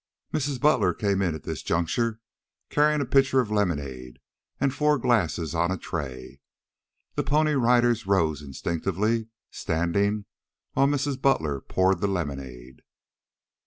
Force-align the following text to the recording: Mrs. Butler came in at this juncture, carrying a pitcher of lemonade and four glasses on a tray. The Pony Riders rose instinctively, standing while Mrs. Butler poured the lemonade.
Mrs. 0.33 0.59
Butler 0.59 0.95
came 0.95 1.21
in 1.21 1.35
at 1.35 1.43
this 1.43 1.61
juncture, 1.61 2.21
carrying 2.71 3.01
a 3.01 3.05
pitcher 3.05 3.39
of 3.39 3.51
lemonade 3.51 4.17
and 4.59 4.73
four 4.73 4.97
glasses 4.97 5.53
on 5.53 5.69
a 5.69 5.77
tray. 5.77 6.39
The 7.13 7.21
Pony 7.21 7.53
Riders 7.53 8.07
rose 8.07 8.41
instinctively, 8.41 9.27
standing 9.51 10.25
while 10.73 10.87
Mrs. 10.87 11.21
Butler 11.21 11.61
poured 11.61 12.01
the 12.01 12.07
lemonade. 12.07 12.81